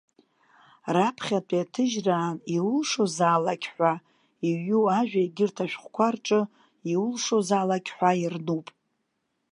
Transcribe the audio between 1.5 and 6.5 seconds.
аҭыжьраан иулшозаалакь ҳәа иҩу ажәа, егьырҭ ашәҟәқәа рҿы